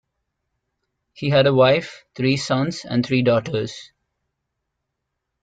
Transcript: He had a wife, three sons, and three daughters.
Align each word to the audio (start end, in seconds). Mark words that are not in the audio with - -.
He 1.13 1.29
had 1.29 1.45
a 1.45 1.53
wife, 1.53 2.05
three 2.15 2.35
sons, 2.35 2.85
and 2.85 3.05
three 3.05 3.21
daughters. 3.21 3.91